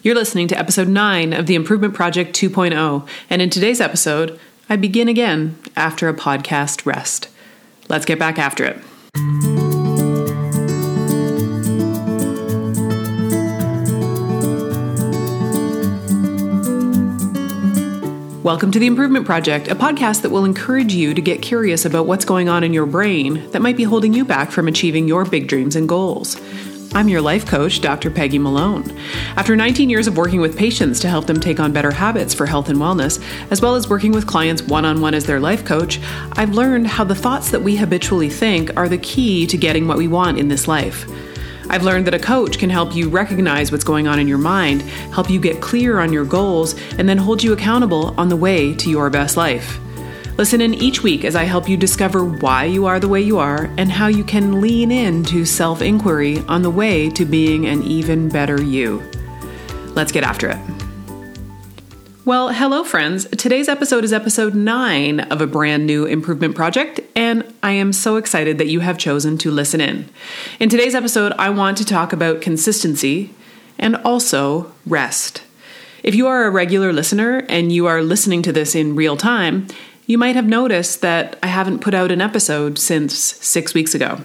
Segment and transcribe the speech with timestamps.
[0.00, 4.38] You're listening to episode 9 of the Improvement Project 2.0, and in today's episode,
[4.70, 7.28] I begin again after a podcast rest.
[7.88, 8.76] Let's get back after it.
[18.44, 22.06] Welcome to the Improvement Project, a podcast that will encourage you to get curious about
[22.06, 25.24] what's going on in your brain that might be holding you back from achieving your
[25.24, 26.40] big dreams and goals.
[26.94, 28.10] I'm your life coach, Dr.
[28.10, 28.98] Peggy Malone.
[29.36, 32.46] After 19 years of working with patients to help them take on better habits for
[32.46, 35.66] health and wellness, as well as working with clients one on one as their life
[35.66, 36.00] coach,
[36.32, 39.98] I've learned how the thoughts that we habitually think are the key to getting what
[39.98, 41.06] we want in this life.
[41.68, 44.80] I've learned that a coach can help you recognize what's going on in your mind,
[45.12, 48.74] help you get clear on your goals, and then hold you accountable on the way
[48.74, 49.78] to your best life.
[50.38, 53.38] Listen in each week as I help you discover why you are the way you
[53.38, 57.82] are and how you can lean into self inquiry on the way to being an
[57.82, 59.02] even better you.
[59.96, 60.58] Let's get after it.
[62.24, 63.26] Well, hello, friends.
[63.36, 68.14] Today's episode is episode nine of a brand new improvement project, and I am so
[68.14, 70.08] excited that you have chosen to listen in.
[70.60, 73.34] In today's episode, I want to talk about consistency
[73.76, 75.42] and also rest.
[76.04, 79.66] If you are a regular listener and you are listening to this in real time,
[80.08, 84.22] you might have noticed that I haven't put out an episode since six weeks ago.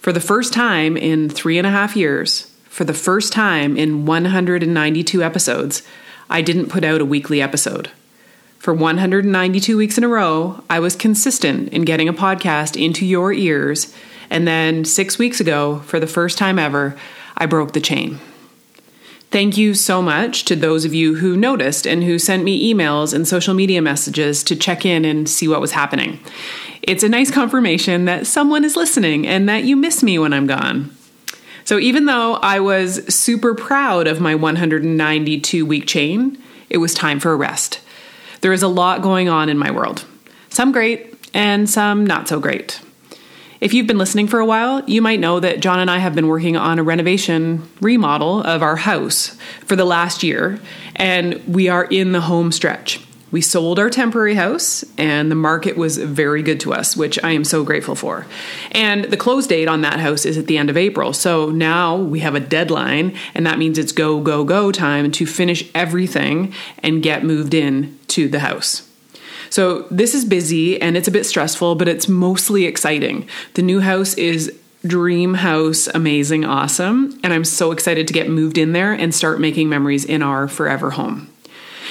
[0.00, 4.06] For the first time in three and a half years, for the first time in
[4.06, 5.84] 192 episodes,
[6.28, 7.90] I didn't put out a weekly episode.
[8.58, 13.32] For 192 weeks in a row, I was consistent in getting a podcast into your
[13.32, 13.94] ears,
[14.30, 16.98] and then six weeks ago, for the first time ever,
[17.36, 18.18] I broke the chain.
[19.30, 23.12] Thank you so much to those of you who noticed and who sent me emails
[23.12, 26.18] and social media messages to check in and see what was happening.
[26.80, 30.46] It's a nice confirmation that someone is listening and that you miss me when I'm
[30.46, 30.96] gone.
[31.64, 36.38] So, even though I was super proud of my 192 week chain,
[36.70, 37.80] it was time for a rest.
[38.40, 40.06] There is a lot going on in my world,
[40.48, 42.80] some great and some not so great.
[43.60, 46.14] If you've been listening for a while, you might know that John and I have
[46.14, 50.60] been working on a renovation remodel of our house for the last year,
[50.94, 53.00] and we are in the home stretch.
[53.32, 57.32] We sold our temporary house, and the market was very good to us, which I
[57.32, 58.26] am so grateful for.
[58.70, 61.12] And the close date on that house is at the end of April.
[61.12, 65.26] So now we have a deadline, and that means it's go, go, go time to
[65.26, 68.87] finish everything and get moved in to the house.
[69.50, 73.28] So this is busy and it's a bit stressful, but it's mostly exciting.
[73.54, 74.52] The new house is
[74.86, 77.18] dream house, amazing, awesome.
[77.22, 80.48] And I'm so excited to get moved in there and start making memories in our
[80.48, 81.28] forever home.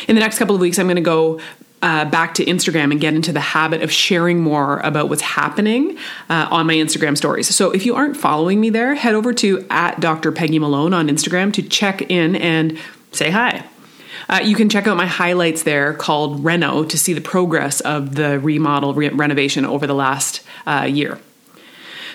[0.07, 1.39] In the next couple of weeks, I'm going to go
[1.81, 5.97] uh, back to Instagram and get into the habit of sharing more about what's happening
[6.29, 7.53] uh, on my Instagram stories.
[7.53, 10.31] So if you aren't following me there, head over to at Dr.
[10.31, 12.79] Peggy Malone on Instagram to check in and
[13.11, 13.63] say hi.
[14.29, 18.15] Uh, you can check out my highlights there called Reno to see the progress of
[18.15, 21.19] the remodel re- renovation over the last uh, year.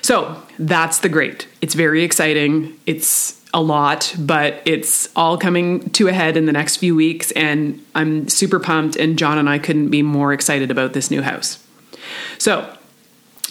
[0.02, 1.46] So that's the great.
[1.60, 2.78] It's very exciting.
[2.86, 7.30] It's a lot, but it's all coming to a head in the next few weeks,
[7.32, 8.96] and I'm super pumped.
[8.96, 11.64] And John and I couldn't be more excited about this new house.
[12.38, 12.74] So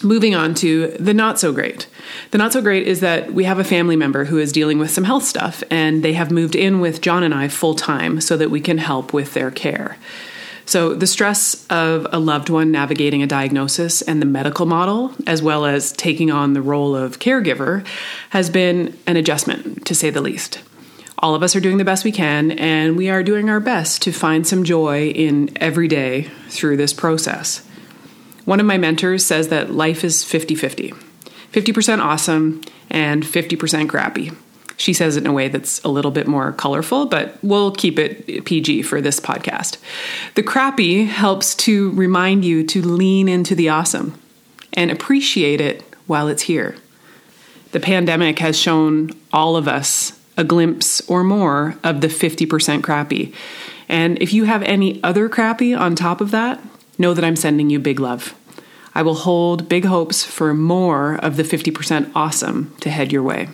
[0.02, 1.86] Moving on to the not so great.
[2.32, 4.90] The not so great is that we have a family member who is dealing with
[4.90, 8.36] some health stuff, and they have moved in with John and I full time so
[8.36, 9.96] that we can help with their care.
[10.64, 15.42] So, the stress of a loved one navigating a diagnosis and the medical model, as
[15.42, 17.84] well as taking on the role of caregiver,
[18.30, 20.60] has been an adjustment, to say the least.
[21.18, 24.02] All of us are doing the best we can, and we are doing our best
[24.02, 27.62] to find some joy in every day through this process.
[28.52, 30.92] One of my mentors says that life is 50 50
[31.54, 34.30] 50% awesome and 50% crappy.
[34.76, 37.98] She says it in a way that's a little bit more colorful, but we'll keep
[37.98, 39.78] it PG for this podcast.
[40.34, 44.20] The crappy helps to remind you to lean into the awesome
[44.74, 46.76] and appreciate it while it's here.
[47.70, 53.32] The pandemic has shown all of us a glimpse or more of the 50% crappy.
[53.88, 56.60] And if you have any other crappy on top of that,
[56.98, 58.34] know that I'm sending you big love.
[58.94, 63.48] I will hold big hopes for more of the 50% awesome to head your way.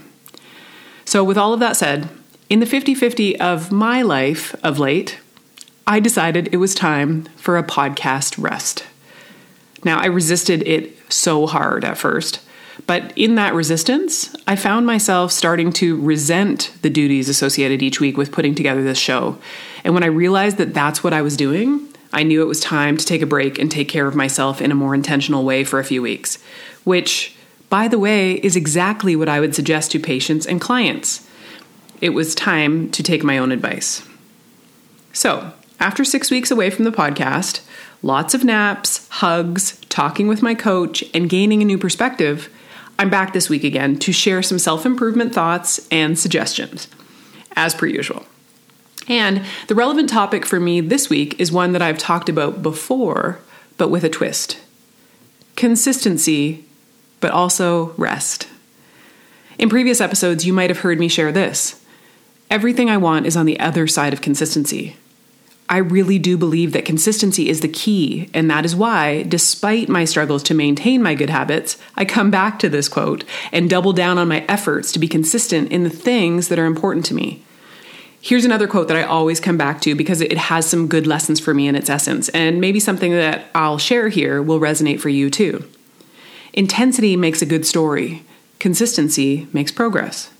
[1.04, 2.08] So, with all of that said,
[2.50, 5.18] in the 50 50 of my life of late,
[5.86, 8.86] I decided it was time for a podcast rest.
[9.84, 12.40] Now, I resisted it so hard at first,
[12.86, 18.16] but in that resistance, I found myself starting to resent the duties associated each week
[18.16, 19.38] with putting together this show.
[19.84, 22.96] And when I realized that that's what I was doing, I knew it was time
[22.96, 25.78] to take a break and take care of myself in a more intentional way for
[25.78, 26.38] a few weeks,
[26.84, 27.36] which,
[27.68, 31.26] by the way, is exactly what I would suggest to patients and clients.
[32.00, 34.06] it was time to take my own advice.
[35.12, 37.60] So, after six weeks away from the podcast,
[38.02, 42.48] lots of naps, hugs, talking with my coach, and gaining a new perspective,
[43.00, 46.88] I'm back this week again to share some self improvement thoughts and suggestions,
[47.56, 48.24] as per usual.
[49.08, 53.40] And the relevant topic for me this week is one that I've talked about before,
[53.76, 54.60] but with a twist
[55.56, 56.64] consistency,
[57.18, 58.46] but also rest.
[59.58, 61.84] In previous episodes, you might have heard me share this.
[62.48, 64.96] Everything I want is on the other side of consistency.
[65.68, 70.04] I really do believe that consistency is the key, and that is why, despite my
[70.04, 74.16] struggles to maintain my good habits, I come back to this quote and double down
[74.16, 77.42] on my efforts to be consistent in the things that are important to me.
[78.20, 81.38] Here's another quote that I always come back to because it has some good lessons
[81.38, 85.08] for me in its essence, and maybe something that I'll share here will resonate for
[85.08, 85.64] you too.
[86.52, 88.24] Intensity makes a good story,
[88.58, 90.30] consistency makes progress.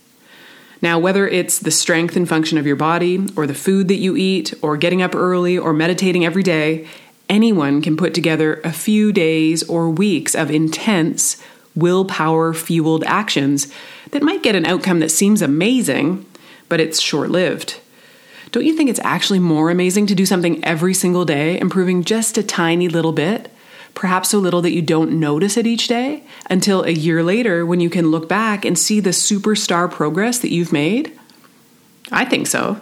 [0.82, 4.16] Now, whether it's the strength and function of your body, or the food that you
[4.16, 6.86] eat, or getting up early, or meditating every day,
[7.28, 11.40] anyone can put together a few days or weeks of intense,
[11.74, 13.72] willpower fueled actions
[14.10, 16.24] that might get an outcome that seems amazing,
[16.68, 17.80] but it's short lived.
[18.50, 22.38] Don't you think it's actually more amazing to do something every single day, improving just
[22.38, 23.50] a tiny little bit?
[23.98, 27.80] perhaps so little that you don't notice it each day until a year later when
[27.80, 31.18] you can look back and see the superstar progress that you've made?
[32.12, 32.80] I think so.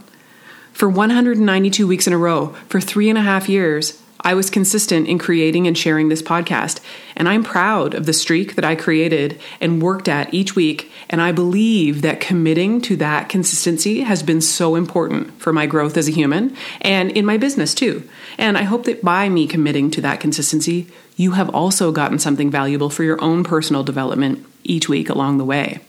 [0.75, 5.09] For 192 weeks in a row, for three and a half years, I was consistent
[5.09, 6.81] in creating and sharing this podcast,
[7.15, 10.91] and I'm proud of the streak that I created and worked at each week.
[11.09, 15.97] And I believe that committing to that consistency has been so important for my growth
[15.97, 18.09] as a human and in my business too.
[18.39, 22.51] And I hope that by me committing to that consistency, you have also gotten something
[22.51, 25.81] valuable for your own personal development each week along the way.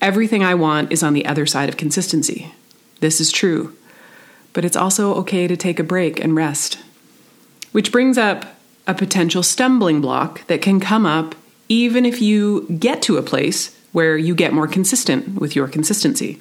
[0.00, 2.52] Everything I want is on the other side of consistency.
[3.00, 3.76] This is true.
[4.52, 6.78] But it's also okay to take a break and rest.
[7.72, 11.34] Which brings up a potential stumbling block that can come up
[11.68, 16.40] even if you get to a place where you get more consistent with your consistency.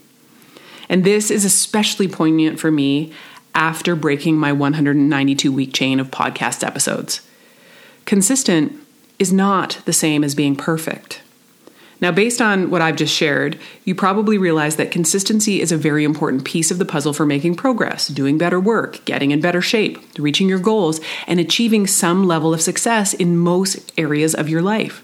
[0.88, 3.12] And this is especially poignant for me
[3.56, 7.28] after breaking my 192 week chain of podcast episodes.
[8.06, 8.74] Consistent
[9.18, 11.22] is not the same as being perfect.
[12.02, 16.04] Now, based on what I've just shared, you probably realize that consistency is a very
[16.04, 19.98] important piece of the puzzle for making progress, doing better work, getting in better shape,
[20.20, 25.04] reaching your goals, and achieving some level of success in most areas of your life.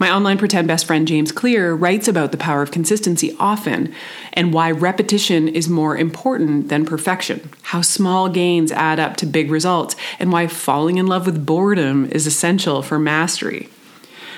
[0.00, 3.94] My online pretend best friend James Clear writes about the power of consistency often
[4.32, 9.52] and why repetition is more important than perfection, how small gains add up to big
[9.52, 13.68] results, and why falling in love with boredom is essential for mastery.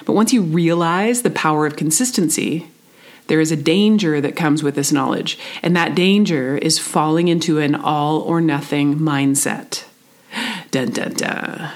[0.06, 2.69] But once you realize the power of consistency,
[3.26, 7.58] there is a danger that comes with this knowledge, and that danger is falling into
[7.58, 9.85] an all or nothing mindset.
[10.70, 11.70] Dun dun dun.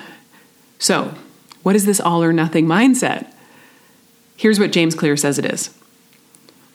[0.79, 1.15] So,
[1.63, 3.27] what is this all or nothing mindset?
[4.37, 5.77] Here's what James Clear says it is.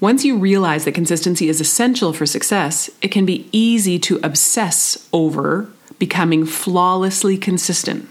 [0.02, 5.08] Once you realize that consistency is essential for success, it can be easy to obsess
[5.14, 8.08] over becoming flawlessly consistent.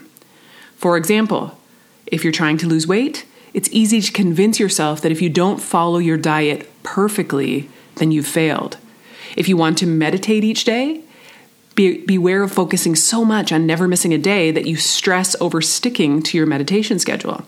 [0.77, 1.59] For example,
[2.07, 5.63] if you're trying to lose weight, it's easy to convince yourself that if you don't
[5.63, 8.77] follow your diet perfectly, then you've failed.
[9.37, 11.03] If you want to meditate each day,
[11.75, 15.61] be, beware of focusing so much on never missing a day that you stress over
[15.61, 17.47] sticking to your meditation schedule.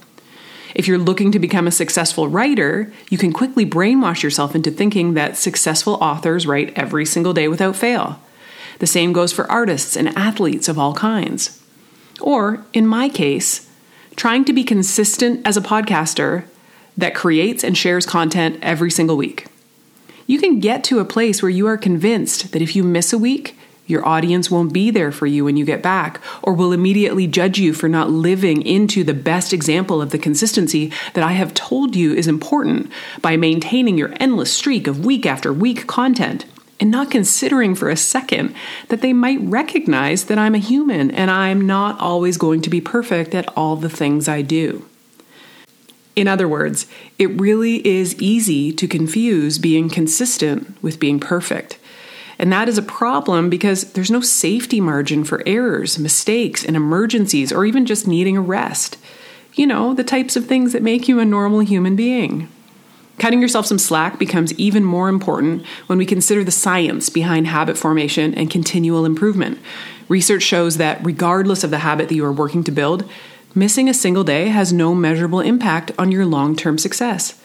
[0.74, 5.14] If you're looking to become a successful writer, you can quickly brainwash yourself into thinking
[5.14, 8.20] that successful authors write every single day without fail.
[8.78, 11.62] The same goes for artists and athletes of all kinds.
[12.20, 13.65] Or, in my case,
[14.16, 16.44] trying to be consistent as a podcaster
[16.96, 19.46] that creates and shares content every single week.
[20.26, 23.18] You can get to a place where you are convinced that if you miss a
[23.18, 23.56] week,
[23.86, 27.58] your audience won't be there for you when you get back, or will immediately judge
[27.58, 31.94] you for not living into the best example of the consistency that I have told
[31.94, 32.90] you is important
[33.22, 36.46] by maintaining your endless streak of week after week content
[36.78, 38.54] and not considering for a second
[38.88, 42.80] that they might recognize that I'm a human and I'm not always going to be
[42.80, 44.84] perfect at all the things I do.
[46.14, 46.86] In other words,
[47.18, 51.78] it really is easy to confuse being consistent with being perfect.
[52.38, 57.52] And that is a problem because there's no safety margin for errors, mistakes, and emergencies,
[57.52, 58.98] or even just needing a rest.
[59.54, 62.48] You know, the types of things that make you a normal human being.
[63.18, 67.78] Cutting yourself some slack becomes even more important when we consider the science behind habit
[67.78, 69.58] formation and continual improvement.
[70.08, 73.08] Research shows that regardless of the habit that you are working to build,
[73.54, 77.40] missing a single day has no measurable impact on your long term success.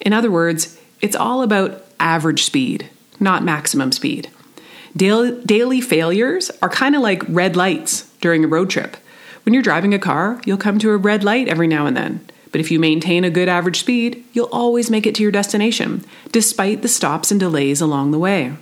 [0.00, 4.30] In other words, it's all about average speed, not maximum speed.
[4.96, 8.96] Daily failures are kind of like red lights during a road trip.
[9.44, 12.26] When you're driving a car, you'll come to a red light every now and then.
[12.56, 16.02] But if you maintain a good average speed, you'll always make it to your destination,
[16.32, 18.54] despite the stops and delays along the way.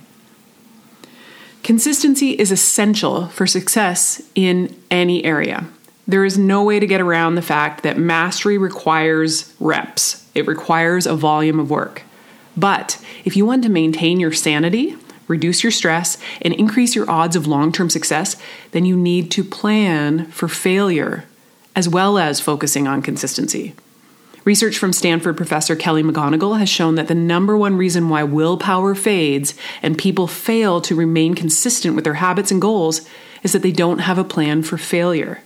[1.63, 5.65] Consistency is essential for success in any area.
[6.05, 11.07] There is no way to get around the fact that mastery requires reps, it requires
[11.07, 12.03] a volume of work.
[12.57, 14.97] But if you want to maintain your sanity,
[15.29, 18.35] reduce your stress, and increase your odds of long term success,
[18.71, 21.23] then you need to plan for failure
[21.77, 23.73] as well as focusing on consistency.
[24.45, 28.93] Research from Stanford professor Kelly McGonigal has shown that the number one reason why willpower
[28.93, 33.09] fades and people fail to remain consistent with their habits and goals
[33.41, 35.41] is that they don't have a plan for failure.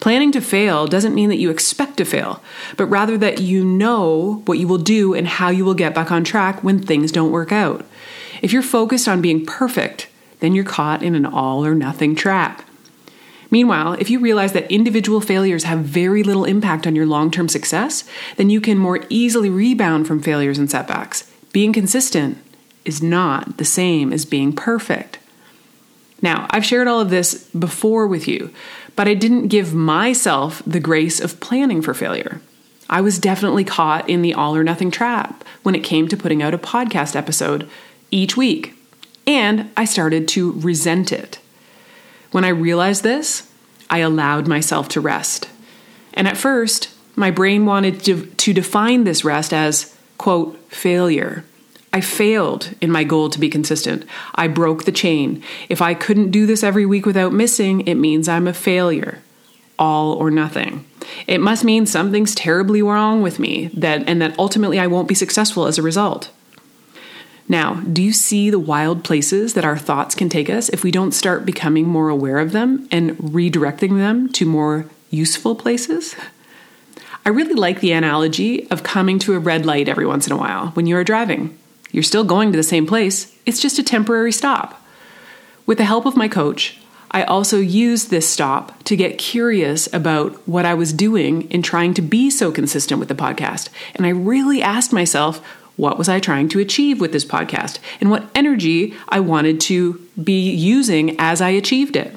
[0.00, 2.42] Planning to fail doesn't mean that you expect to fail,
[2.78, 6.10] but rather that you know what you will do and how you will get back
[6.10, 7.84] on track when things don't work out.
[8.40, 10.08] If you're focused on being perfect,
[10.40, 12.62] then you're caught in an all or nothing trap.
[13.52, 17.48] Meanwhile, if you realize that individual failures have very little impact on your long term
[17.48, 18.02] success,
[18.36, 21.30] then you can more easily rebound from failures and setbacks.
[21.52, 22.38] Being consistent
[22.86, 25.18] is not the same as being perfect.
[26.22, 28.54] Now, I've shared all of this before with you,
[28.96, 32.40] but I didn't give myself the grace of planning for failure.
[32.88, 36.42] I was definitely caught in the all or nothing trap when it came to putting
[36.42, 37.68] out a podcast episode
[38.10, 38.74] each week,
[39.26, 41.38] and I started to resent it.
[42.32, 43.48] When I realized this,
[43.88, 45.48] I allowed myself to rest.
[46.14, 51.44] And at first, my brain wanted to, to define this rest as, quote, failure.
[51.92, 54.06] I failed in my goal to be consistent.
[54.34, 55.42] I broke the chain.
[55.68, 59.22] If I couldn't do this every week without missing, it means I'm a failure.
[59.78, 60.86] All or nothing.
[61.26, 65.14] It must mean something's terribly wrong with me that and that ultimately I won't be
[65.14, 66.30] successful as a result.
[67.52, 70.90] Now, do you see the wild places that our thoughts can take us if we
[70.90, 76.16] don't start becoming more aware of them and redirecting them to more useful places?
[77.26, 80.38] I really like the analogy of coming to a red light every once in a
[80.38, 81.54] while when you are driving.
[81.90, 84.82] You're still going to the same place, it's just a temporary stop.
[85.66, 86.78] With the help of my coach,
[87.10, 91.92] I also used this stop to get curious about what I was doing in trying
[91.94, 93.68] to be so consistent with the podcast.
[93.94, 98.10] And I really asked myself, what was I trying to achieve with this podcast and
[98.10, 102.14] what energy I wanted to be using as I achieved it.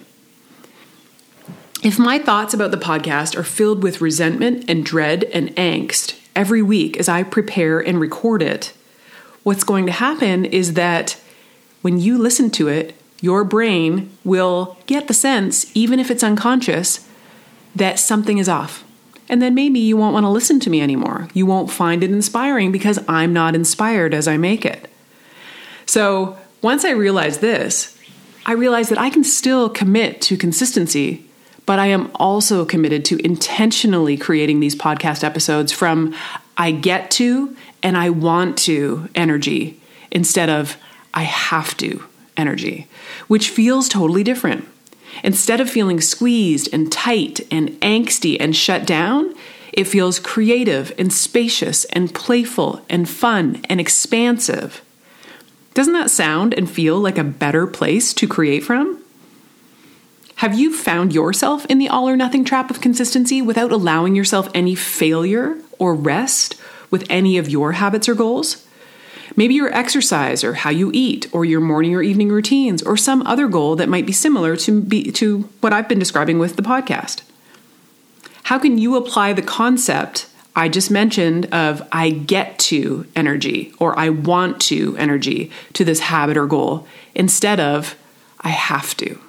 [1.84, 6.62] If my thoughts about the podcast are filled with resentment and dread and angst every
[6.62, 8.74] week as I prepare and record it,
[9.44, 11.20] what's going to happen is that
[11.82, 17.08] when you listen to it, your brain will get the sense, even if it's unconscious,
[17.76, 18.85] that something is off.
[19.27, 21.27] And then maybe you won't want to listen to me anymore.
[21.34, 24.89] You won't find it inspiring because I'm not inspired as I make it.
[25.86, 27.98] So once I realized this,
[28.46, 31.25] I realized that I can still commit to consistency,
[31.65, 36.13] but I am also committed to intentionally creating these podcast episodes from
[36.58, 39.79] I get to and I want to energy
[40.12, 40.77] instead of
[41.13, 42.03] I have to
[42.38, 42.88] energy,
[43.27, 44.67] which feels totally different.
[45.25, 49.34] Instead of feeling squeezed and tight and angsty and shut down,
[49.74, 54.84] it feels creative and spacious and playful and fun and expansive.
[55.74, 59.03] Doesn't that sound and feel like a better place to create from?
[60.36, 64.48] Have you found yourself in the all or nothing trap of consistency without allowing yourself
[64.53, 66.55] any failure or rest
[66.91, 68.65] with any of your habits or goals?
[69.36, 73.22] Maybe your exercise or how you eat or your morning or evening routines or some
[73.27, 76.62] other goal that might be similar to be, to what I've been describing with the
[76.62, 77.22] podcast.
[78.44, 83.98] How can you apply the concept I just mentioned of I get to energy or
[84.00, 87.96] I want to energy to this habit or goal instead of
[88.39, 89.20] I have to?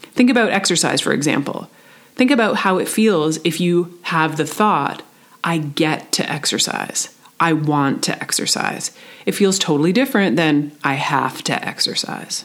[0.00, 1.68] Think about exercise, for example.
[2.14, 5.02] Think about how it feels if you have the thought,
[5.44, 7.14] I get to exercise.
[7.40, 8.90] I want to exercise.
[9.26, 12.44] It feels totally different than I have to exercise.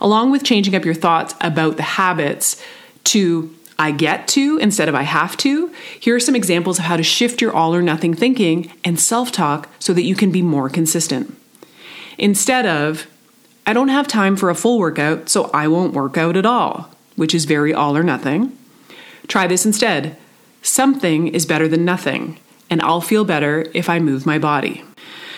[0.00, 2.62] Along with changing up your thoughts about the habits
[3.04, 6.96] to I get to instead of I have to, here are some examples of how
[6.96, 10.42] to shift your all or nothing thinking and self talk so that you can be
[10.42, 11.34] more consistent.
[12.18, 13.06] Instead of,
[13.66, 16.90] I don't have time for a full workout, so I won't work out at all,
[17.16, 18.56] which is very all or nothing,
[19.28, 20.16] try this instead.
[20.60, 22.38] Something is better than nothing
[22.70, 24.84] and I'll feel better if I move my body.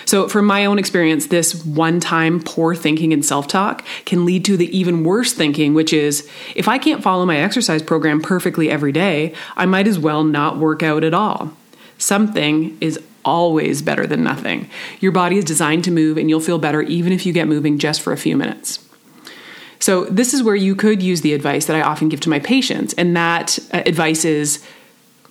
[0.04, 4.44] So, from my own experience, this one time poor thinking and self talk can lead
[4.46, 8.70] to the even worse thinking, which is if I can't follow my exercise program perfectly
[8.70, 11.52] every day, I might as well not work out at all.
[11.98, 14.68] Something is always better than nothing.
[15.00, 17.78] Your body is designed to move, and you'll feel better even if you get moving
[17.78, 18.84] just for a few minutes.
[19.78, 22.38] So, this is where you could use the advice that I often give to my
[22.38, 24.64] patients, and that uh, advice is,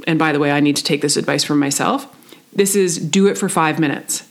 [0.08, 2.08] and by the way, I need to take this advice from myself.
[2.53, 4.27] This is do it for five minutes.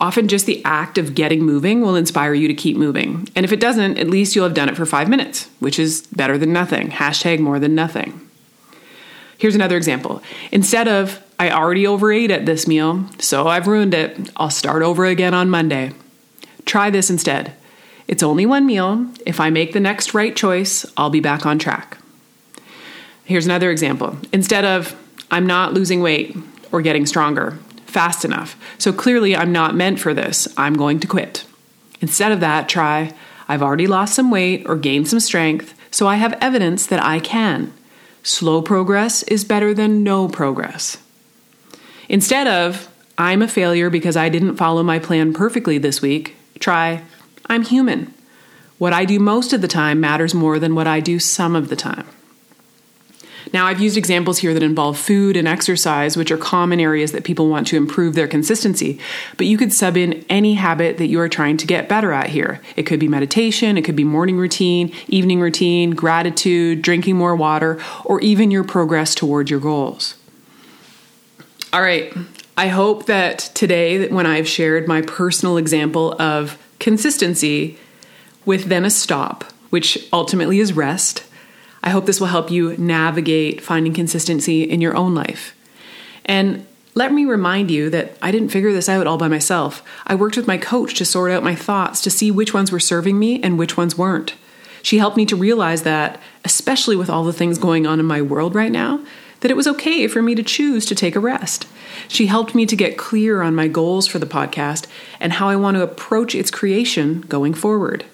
[0.00, 3.28] Often, just the act of getting moving will inspire you to keep moving.
[3.36, 6.06] And if it doesn't, at least you'll have done it for five minutes, which is
[6.08, 6.90] better than nothing.
[6.90, 8.20] Hashtag more than nothing.
[9.38, 10.22] Here's another example.
[10.50, 15.04] Instead of, I already overate at this meal, so I've ruined it, I'll start over
[15.04, 15.92] again on Monday.
[16.64, 17.54] Try this instead.
[18.08, 19.06] It's only one meal.
[19.26, 21.98] If I make the next right choice, I'll be back on track.
[23.24, 24.18] Here's another example.
[24.32, 24.94] Instead of,
[25.34, 26.36] I'm not losing weight
[26.70, 31.08] or getting stronger fast enough, so clearly I'm not meant for this, I'm going to
[31.08, 31.44] quit.
[32.00, 33.12] Instead of that, try,
[33.48, 37.18] I've already lost some weight or gained some strength, so I have evidence that I
[37.18, 37.72] can.
[38.22, 40.98] Slow progress is better than no progress.
[42.08, 42.88] Instead of,
[43.18, 47.02] I'm a failure because I didn't follow my plan perfectly this week, try,
[47.46, 48.14] I'm human.
[48.78, 51.70] What I do most of the time matters more than what I do some of
[51.70, 52.06] the time.
[53.52, 57.24] Now, I've used examples here that involve food and exercise, which are common areas that
[57.24, 58.98] people want to improve their consistency.
[59.36, 62.30] But you could sub in any habit that you are trying to get better at
[62.30, 62.60] here.
[62.76, 67.80] It could be meditation, it could be morning routine, evening routine, gratitude, drinking more water,
[68.04, 70.16] or even your progress towards your goals.
[71.72, 72.12] All right.
[72.56, 77.78] I hope that today, when I've shared my personal example of consistency
[78.44, 81.23] with then a stop, which ultimately is rest,
[81.84, 85.54] I hope this will help you navigate finding consistency in your own life.
[86.24, 89.82] And let me remind you that I didn't figure this out all by myself.
[90.06, 92.80] I worked with my coach to sort out my thoughts to see which ones were
[92.80, 94.34] serving me and which ones weren't.
[94.82, 98.22] She helped me to realize that, especially with all the things going on in my
[98.22, 99.04] world right now,
[99.40, 101.66] that it was okay for me to choose to take a rest.
[102.08, 104.86] She helped me to get clear on my goals for the podcast
[105.20, 108.06] and how I want to approach its creation going forward.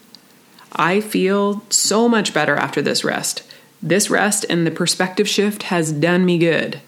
[0.73, 3.45] I feel so much better after this rest.
[3.83, 6.81] This rest and the perspective shift has done me good.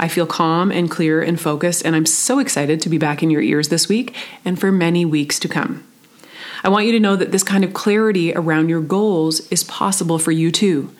[0.00, 3.30] I feel calm and clear and focused, and I'm so excited to be back in
[3.30, 5.86] your ears this week and for many weeks to come.
[6.64, 10.18] I want you to know that this kind of clarity around your goals is possible
[10.18, 10.90] for you too.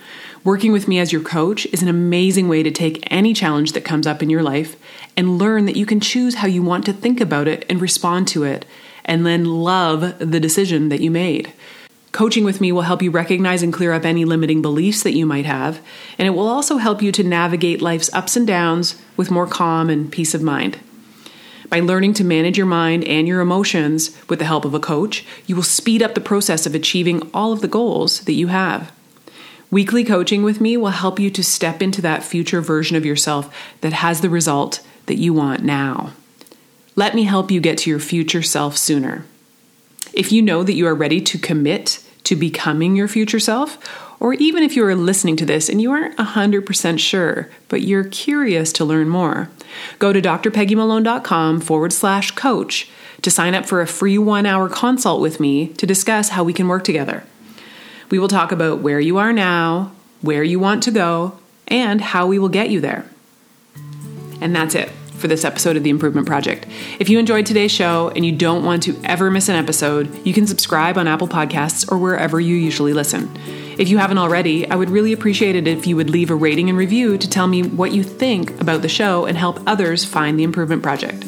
[0.45, 3.85] Working with me as your coach is an amazing way to take any challenge that
[3.85, 4.77] comes up in your life
[5.17, 8.29] and learn that you can choose how you want to think about it and respond
[8.29, 8.65] to it,
[9.05, 11.53] and then love the decision that you made.
[12.13, 15.25] Coaching with me will help you recognize and clear up any limiting beliefs that you
[15.27, 15.81] might have,
[16.19, 19.89] and it will also help you to navigate life's ups and downs with more calm
[19.89, 20.79] and peace of mind.
[21.69, 25.25] By learning to manage your mind and your emotions with the help of a coach,
[25.47, 28.93] you will speed up the process of achieving all of the goals that you have.
[29.71, 33.55] Weekly coaching with me will help you to step into that future version of yourself
[33.83, 36.13] that has the result that you want now.
[36.97, 39.25] Let me help you get to your future self sooner.
[40.13, 43.79] If you know that you are ready to commit to becoming your future self,
[44.21, 48.05] or even if you are listening to this and you aren't 100% sure, but you're
[48.05, 49.49] curious to learn more,
[49.99, 52.91] go to drpeggymalone.com forward slash coach
[53.23, 56.53] to sign up for a free one hour consult with me to discuss how we
[56.53, 57.25] can work together.
[58.11, 62.27] We will talk about where you are now, where you want to go, and how
[62.27, 63.07] we will get you there.
[64.41, 66.67] And that's it for this episode of The Improvement Project.
[66.99, 70.33] If you enjoyed today's show and you don't want to ever miss an episode, you
[70.33, 73.31] can subscribe on Apple Podcasts or wherever you usually listen.
[73.79, 76.69] If you haven't already, I would really appreciate it if you would leave a rating
[76.69, 80.39] and review to tell me what you think about the show and help others find
[80.39, 81.25] The Improvement Project.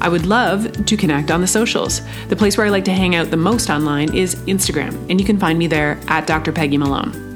[0.00, 2.00] I would love to connect on the socials.
[2.28, 5.26] The place where I like to hang out the most online is Instagram, and you
[5.26, 6.52] can find me there at Dr.
[6.52, 7.31] Peggy Malone.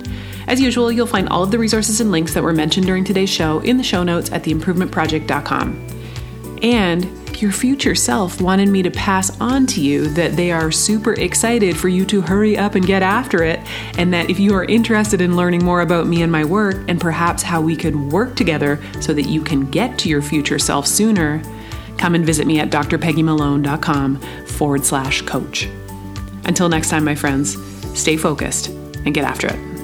[0.46, 3.30] As usual, you'll find all of the resources and links that were mentioned during today's
[3.30, 5.86] show in the show notes at theimprovementproject.com.
[6.62, 11.12] And your future self wanted me to pass on to you that they are super
[11.14, 13.60] excited for you to hurry up and get after it,
[13.98, 17.00] and that if you are interested in learning more about me and my work, and
[17.00, 20.86] perhaps how we could work together so that you can get to your future self
[20.86, 21.42] sooner,
[21.98, 25.68] come and visit me at drpeggymalone.com forward slash coach.
[26.44, 27.56] Until next time, my friends,
[27.98, 29.75] stay focused and get after it.